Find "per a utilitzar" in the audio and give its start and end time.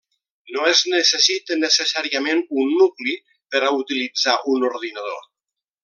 3.53-4.39